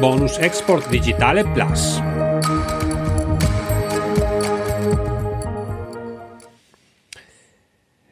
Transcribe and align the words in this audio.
Bonus 0.00 0.38
Export 0.38 0.88
Digitale 0.88 1.44
Plus. 1.44 2.02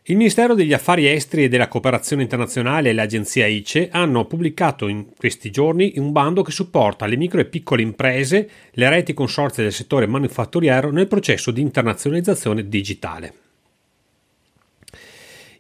Il 0.04 0.16
Ministero 0.16 0.54
degli 0.54 0.72
Affari 0.72 1.08
Esteri 1.08 1.45
e 1.45 1.48
della 1.48 1.66
Cooperazione 1.66 2.22
Internazionale 2.22 2.90
e 2.90 2.92
l'agenzia 2.92 3.46
ICE 3.46 3.88
hanno 3.90 4.26
pubblicato 4.26 4.87
in 4.87 5.06
questi 5.16 5.50
giorni 5.50 5.95
un 5.96 6.12
bando 6.12 6.43
che 6.43 6.53
supporta 6.53 7.07
le 7.07 7.16
micro 7.16 7.41
e 7.41 7.46
piccole 7.46 7.83
imprese, 7.83 8.49
le 8.71 8.89
reti 8.89 9.12
consorzi 9.12 9.62
del 9.62 9.73
settore 9.73 10.07
manifatturiero 10.07 10.93
nel 10.93 11.09
processo 11.09 11.51
di 11.51 11.62
internazionalizzazione 11.62 12.69
digitale. 12.69 13.35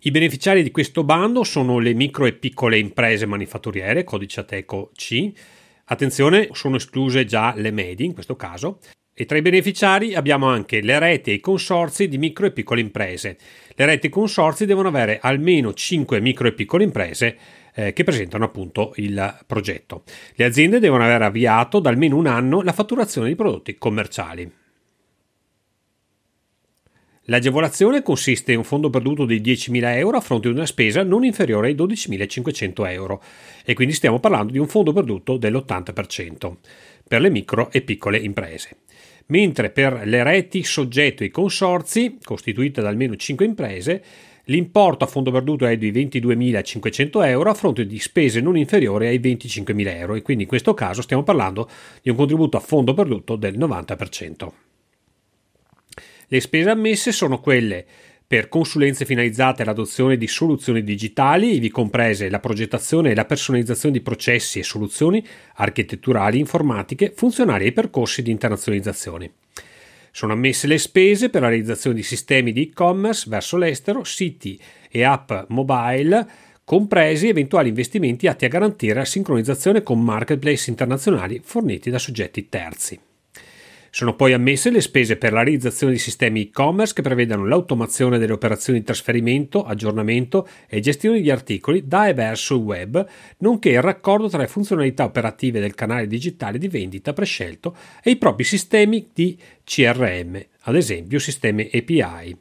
I 0.04 0.10
beneficiari 0.12 0.62
di 0.62 0.70
questo 0.70 1.02
bando 1.02 1.42
sono 1.42 1.78
le 1.78 1.94
micro 1.94 2.26
e 2.26 2.32
piccole 2.32 2.78
imprese 2.78 3.26
manifatturiere, 3.26 4.04
codice 4.04 4.40
Ateco 4.40 4.90
C, 4.94 5.32
Attenzione, 5.92 6.48
sono 6.52 6.76
escluse 6.76 7.26
già 7.26 7.52
le 7.54 7.70
medie 7.70 8.06
in 8.06 8.14
questo 8.14 8.34
caso. 8.34 8.78
E 9.12 9.26
tra 9.26 9.36
i 9.36 9.42
beneficiari 9.42 10.14
abbiamo 10.14 10.46
anche 10.46 10.80
le 10.80 10.98
reti 10.98 11.30
e 11.30 11.34
i 11.34 11.40
consorzi 11.40 12.08
di 12.08 12.16
micro 12.16 12.46
e 12.46 12.50
piccole 12.50 12.80
imprese. 12.80 13.36
Le 13.74 13.84
reti 13.84 14.06
e 14.06 14.08
i 14.08 14.12
consorzi 14.12 14.64
devono 14.64 14.88
avere 14.88 15.18
almeno 15.20 15.74
5 15.74 16.18
micro 16.18 16.48
e 16.48 16.54
piccole 16.54 16.84
imprese 16.84 17.36
eh, 17.74 17.92
che 17.92 18.04
presentano 18.04 18.44
appunto 18.46 18.94
il 18.96 19.44
progetto. 19.46 20.04
Le 20.34 20.46
aziende 20.46 20.78
devono 20.78 21.04
aver 21.04 21.20
avviato 21.20 21.78
da 21.78 21.90
almeno 21.90 22.16
un 22.16 22.26
anno 22.26 22.62
la 22.62 22.72
fatturazione 22.72 23.28
di 23.28 23.34
prodotti 23.34 23.76
commerciali. 23.76 24.61
L'agevolazione 27.26 28.02
consiste 28.02 28.50
in 28.50 28.58
un 28.58 28.64
fondo 28.64 28.90
perduto 28.90 29.24
di 29.24 29.40
10.000 29.40 29.96
euro 29.96 30.16
a 30.16 30.20
fronte 30.20 30.48
di 30.48 30.54
una 30.54 30.66
spesa 30.66 31.04
non 31.04 31.24
inferiore 31.24 31.68
ai 31.68 31.76
12.500 31.76 32.90
euro 32.90 33.22
e 33.64 33.74
quindi 33.74 33.94
stiamo 33.94 34.18
parlando 34.18 34.50
di 34.50 34.58
un 34.58 34.66
fondo 34.66 34.92
perduto 34.92 35.36
dell'80% 35.36 36.56
per 37.06 37.20
le 37.20 37.30
micro 37.30 37.70
e 37.70 37.82
piccole 37.82 38.18
imprese. 38.18 38.78
Mentre 39.26 39.70
per 39.70 40.02
le 40.04 40.24
reti 40.24 40.64
soggetto 40.64 41.22
ai 41.22 41.30
consorzi, 41.30 42.18
costituite 42.20 42.82
da 42.82 42.88
almeno 42.88 43.14
5 43.14 43.44
imprese, 43.44 44.02
l'importo 44.46 45.04
a 45.04 45.06
fondo 45.06 45.30
perduto 45.30 45.64
è 45.64 45.76
di 45.76 45.92
22.500 45.92 47.24
euro 47.24 47.50
a 47.50 47.54
fronte 47.54 47.86
di 47.86 48.00
spese 48.00 48.40
non 48.40 48.56
inferiori 48.56 49.06
ai 49.06 49.20
25.000 49.20 49.96
euro 49.96 50.14
e 50.16 50.22
quindi 50.22 50.42
in 50.42 50.48
questo 50.48 50.74
caso 50.74 51.02
stiamo 51.02 51.22
parlando 51.22 51.70
di 52.02 52.10
un 52.10 52.16
contributo 52.16 52.56
a 52.56 52.60
fondo 52.60 52.94
perduto 52.94 53.36
del 53.36 53.56
90%. 53.56 54.71
Le 56.32 56.40
spese 56.40 56.70
ammesse 56.70 57.12
sono 57.12 57.40
quelle 57.40 57.84
per 58.26 58.48
consulenze 58.48 59.04
finalizzate 59.04 59.60
all'adozione 59.60 60.16
di 60.16 60.26
soluzioni 60.26 60.82
digitali, 60.82 61.56
ivi 61.56 61.68
comprese 61.68 62.30
la 62.30 62.40
progettazione 62.40 63.10
e 63.10 63.14
la 63.14 63.26
personalizzazione 63.26 63.92
di 63.92 64.00
processi 64.00 64.58
e 64.58 64.62
soluzioni 64.62 65.22
architetturali 65.56 66.38
informatiche 66.38 67.12
funzionali 67.14 67.66
ai 67.66 67.72
percorsi 67.72 68.22
di 68.22 68.30
internazionalizzazione. 68.30 69.32
Sono 70.10 70.32
ammesse 70.32 70.66
le 70.66 70.78
spese 70.78 71.28
per 71.28 71.42
la 71.42 71.48
realizzazione 71.48 71.96
di 71.96 72.02
sistemi 72.02 72.52
di 72.52 72.62
e-commerce 72.62 73.28
verso 73.28 73.58
l'estero, 73.58 74.02
siti 74.02 74.58
e 74.90 75.04
app 75.04 75.30
mobile, 75.48 76.26
compresi 76.64 77.28
eventuali 77.28 77.68
investimenti 77.68 78.26
atti 78.26 78.46
a 78.46 78.48
garantire 78.48 78.94
la 78.94 79.04
sincronizzazione 79.04 79.82
con 79.82 80.00
marketplace 80.00 80.70
internazionali 80.70 81.42
forniti 81.44 81.90
da 81.90 81.98
soggetti 81.98 82.48
terzi. 82.48 82.98
Sono 83.94 84.16
poi 84.16 84.32
ammesse 84.32 84.70
le 84.70 84.80
spese 84.80 85.18
per 85.18 85.34
la 85.34 85.42
realizzazione 85.42 85.92
di 85.92 85.98
sistemi 85.98 86.44
e-commerce 86.44 86.94
che 86.94 87.02
prevedano 87.02 87.46
l'automazione 87.46 88.16
delle 88.16 88.32
operazioni 88.32 88.78
di 88.78 88.86
trasferimento, 88.86 89.64
aggiornamento 89.64 90.48
e 90.66 90.80
gestione 90.80 91.20
di 91.20 91.30
articoli 91.30 91.86
da 91.86 92.08
e 92.08 92.14
verso 92.14 92.54
il 92.54 92.62
web, 92.62 93.06
nonché 93.40 93.68
il 93.68 93.82
raccordo 93.82 94.30
tra 94.30 94.38
le 94.38 94.46
funzionalità 94.46 95.04
operative 95.04 95.60
del 95.60 95.74
canale 95.74 96.06
digitale 96.06 96.56
di 96.56 96.68
vendita 96.68 97.12
prescelto 97.12 97.76
e 98.02 98.12
i 98.12 98.16
propri 98.16 98.44
sistemi 98.44 99.10
di 99.12 99.36
CRM, 99.62 100.42
ad 100.60 100.74
esempio 100.74 101.18
sistemi 101.18 101.68
API. 101.70 102.36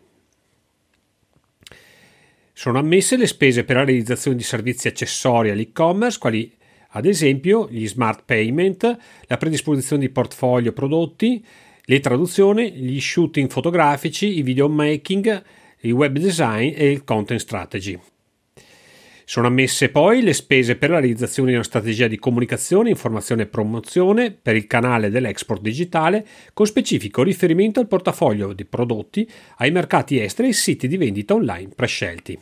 Sono 2.54 2.80
ammesse 2.80 3.18
le 3.18 3.28
spese 3.28 3.66
per 3.66 3.76
la 3.76 3.84
realizzazione 3.84 4.38
di 4.38 4.44
servizi 4.44 4.88
accessori 4.88 5.50
all'e-commerce, 5.50 6.18
quali 6.18 6.60
ad 6.92 7.06
esempio 7.06 7.68
gli 7.70 7.88
smart 7.88 8.24
payment, 8.26 8.98
la 9.28 9.38
predisposizione 9.38 10.02
di 10.02 10.10
portfolio 10.10 10.74
prodotti, 10.74 11.44
le 11.84 12.00
traduzioni, 12.00 12.72
gli 12.72 13.00
shooting 13.00 13.50
fotografici, 13.50 14.38
i 14.38 14.42
videomaking, 14.42 15.44
il 15.82 15.92
web 15.94 16.18
design 16.18 16.74
e 16.76 16.92
il 16.92 17.04
content 17.04 17.40
strategy. 17.40 18.00
Sono 19.24 19.48
ammesse 19.48 19.90
poi 19.90 20.22
le 20.22 20.34
spese 20.34 20.76
per 20.76 20.90
la 20.90 21.00
realizzazione 21.00 21.50
di 21.50 21.56
una 21.56 21.64
strategia 21.64 22.08
di 22.08 22.20
comunicazione, 22.20 22.90
informazione 22.90 23.44
e 23.44 23.48
promozione 23.48 24.32
per 24.32 24.58
il 24.58 24.68
canale 24.68 25.10
dell'export 25.10 25.62
digitale 25.62 26.26
con 26.54 26.66
specifico 26.66 27.24
riferimento 27.24 27.80
al 27.80 27.88
portafoglio 27.88 28.52
di 28.52 28.66
prodotti, 28.66 29.26
ai 29.58 29.72
mercati 29.72 30.20
esteri 30.20 30.50
e 30.50 30.54
siti 30.54 30.88
di 30.90 30.98
vendita 30.98 31.34
online 31.34 31.70
prescelti. 31.74 32.38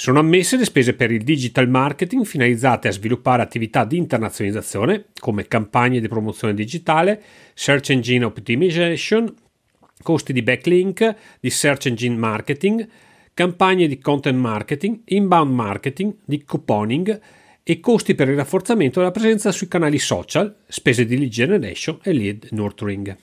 Sono 0.00 0.20
ammesse 0.20 0.56
le 0.56 0.64
spese 0.64 0.94
per 0.94 1.10
il 1.10 1.22
digital 1.22 1.68
marketing 1.68 2.24
finalizzate 2.24 2.88
a 2.88 2.90
sviluppare 2.90 3.42
attività 3.42 3.84
di 3.84 3.98
internazionalizzazione 3.98 5.08
come 5.18 5.46
campagne 5.46 6.00
di 6.00 6.08
promozione 6.08 6.54
digitale, 6.54 7.22
search 7.52 7.90
engine 7.90 8.24
optimization, 8.24 9.30
costi 10.02 10.32
di 10.32 10.40
backlink, 10.40 11.16
di 11.38 11.50
search 11.50 11.88
engine 11.88 12.16
marketing, 12.16 12.88
campagne 13.34 13.86
di 13.86 13.98
content 13.98 14.38
marketing, 14.38 15.00
inbound 15.04 15.52
marketing, 15.52 16.14
di 16.24 16.44
couponing 16.44 17.20
e 17.62 17.80
costi 17.80 18.14
per 18.14 18.30
il 18.30 18.36
rafforzamento 18.36 19.00
della 19.00 19.12
presenza 19.12 19.52
sui 19.52 19.68
canali 19.68 19.98
social, 19.98 20.62
spese 20.66 21.04
di 21.04 21.18
lead 21.18 21.30
generation 21.30 21.98
e 22.02 22.12
lead 22.14 22.46
nurturing. 22.52 23.14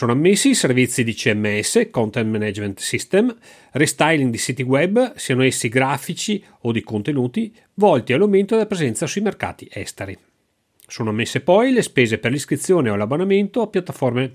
Sono 0.00 0.12
ammessi 0.12 0.48
i 0.48 0.54
servizi 0.54 1.04
di 1.04 1.12
CMS, 1.12 1.88
Content 1.90 2.26
Management 2.26 2.80
System, 2.80 3.36
restyling 3.72 4.30
di 4.30 4.38
siti 4.38 4.62
web, 4.62 5.14
siano 5.16 5.42
essi 5.42 5.68
grafici 5.68 6.42
o 6.60 6.72
di 6.72 6.80
contenuti, 6.80 7.54
volti 7.74 8.14
all'aumento 8.14 8.54
della 8.54 8.66
presenza 8.66 9.06
sui 9.06 9.20
mercati 9.20 9.68
esteri. 9.70 10.16
Sono 10.86 11.10
ammesse 11.10 11.42
poi 11.42 11.72
le 11.72 11.82
spese 11.82 12.16
per 12.16 12.30
l'iscrizione 12.30 12.88
o 12.88 12.96
l'abbonamento 12.96 13.60
a 13.60 13.66
piattaforme 13.66 14.32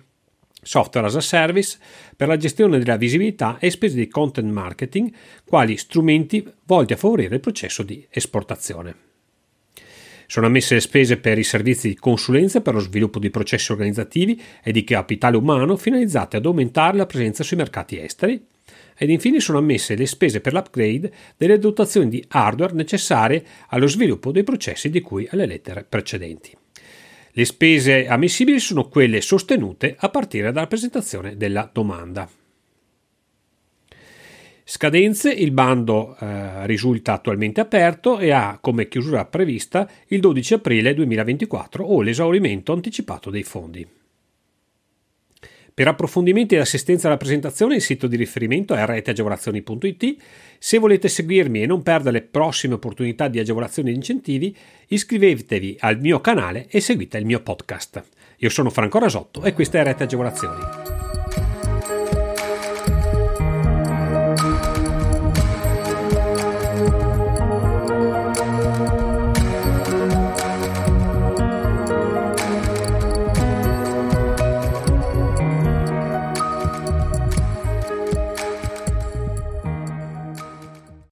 software 0.62 1.08
as 1.08 1.16
a 1.16 1.22
service 1.22 1.80
per 2.16 2.28
la 2.28 2.38
gestione 2.38 2.78
della 2.78 2.98
visibilità 2.98 3.58
e 3.58 3.72
spese 3.72 3.96
di 3.96 4.08
content 4.08 4.52
marketing, 4.52 5.12
quali 5.48 5.78
strumenti 5.78 6.48
volti 6.66 6.94
a 6.94 6.98
favorire 6.98 7.34
il 7.34 7.42
processo 7.42 7.82
di 7.82 8.06
esportazione. 8.12 9.05
Sono 10.28 10.48
ammesse 10.48 10.76
le 10.76 10.82
spese 10.82 11.18
per 11.18 11.38
i 11.38 11.44
servizi 11.44 11.90
di 11.90 11.96
consulenza 11.96 12.62
per 12.62 12.74
lo 12.74 12.80
sviluppo 12.80 13.20
di 13.20 13.30
processi 13.30 13.72
organizzativi 13.72 14.42
e 14.64 14.72
di 14.72 14.84
capitale 14.84 15.38
umano 15.38 15.78
finalizzati 15.78 16.36
ad 16.36 16.46
aumentare 16.46 16.98
la 16.98 17.06
presenza 17.06 17.44
sui 17.44 17.58
mercati 17.58 18.00
esteri. 18.00 18.46
Ed 18.98 19.10
infine 19.10 19.40
sono 19.40 19.58
ammesse 19.58 19.96
le 19.96 20.06
spese 20.06 20.40
per 20.40 20.54
l'upgrade 20.54 21.12
delle 21.38 21.60
dotazioni 21.60 22.10
di 22.10 22.24
hardware 22.30 22.74
necessarie 22.74 23.44
allo 23.68 23.88
sviluppo 23.88 24.32
dei 24.32 24.44
processi 24.44 24.90
di 24.90 25.02
cui 25.02 25.28
alle 25.30 25.46
lettere 25.46 25.84
precedenti. 25.84 26.56
Le 27.32 27.46
spese 27.46 28.08
ammissibili 28.08 28.60
sono 28.60 28.88
quelle 28.88 29.20
sostenute 29.20 29.96
a 30.00 30.10
partire 30.10 30.54
dalla 30.54 30.68
presentazione 30.68 31.36
della 31.36 31.70
domanda. 31.72 32.30
Scadenze, 34.68 35.32
il 35.32 35.52
bando 35.52 36.18
eh, 36.20 36.66
risulta 36.66 37.14
attualmente 37.14 37.62
aperto 37.62 38.18
e 38.18 38.32
ha 38.32 38.58
come 38.60 38.88
chiusura 38.88 39.24
prevista 39.26 39.88
il 40.08 40.20
12 40.20 40.56
aprile 40.56 40.96
2024 40.96 41.86
o 41.86 42.02
l'esaurimento 42.02 42.74
anticipato 42.74 43.30
dei 43.30 43.44
fondi. 43.44 43.88
Per 45.72 45.88
approfondimenti 45.88 46.56
ed 46.56 46.62
assistenza 46.62 47.06
alla 47.08 47.18
presentazione 47.18 47.76
il 47.76 47.82
sito 47.82 48.08
di 48.08 48.16
riferimento 48.16 48.74
è 48.74 48.84
reteagevolazioni.it. 48.84 50.16
Se 50.58 50.80
volete 50.80 51.10
seguirmi 51.10 51.62
e 51.62 51.66
non 51.68 51.84
perdere 51.84 52.20
le 52.20 52.22
prossime 52.24 52.74
opportunità 52.74 53.28
di 53.28 53.38
agevolazioni 53.38 53.92
e 53.92 53.94
incentivi, 53.94 54.56
iscrivetevi 54.88 55.78
al 55.82 56.00
mio 56.00 56.22
canale 56.22 56.66
e 56.70 56.80
seguite 56.80 57.20
il 57.20 57.26
mio 57.26 57.42
podcast. 57.42 58.04
Io 58.38 58.50
sono 58.50 58.72
Franco 58.72 58.98
Rasotto 58.98 59.44
e 59.44 59.54
questa 59.54 59.80
è 59.80 59.84
Rete 59.84 60.04
Agevolazioni. 60.04 61.05